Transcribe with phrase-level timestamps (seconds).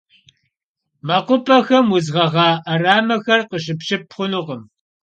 [1.07, 4.61] Mekhup'exem vudz ğeğa 'eramexer khışıpşıp xhunukhım.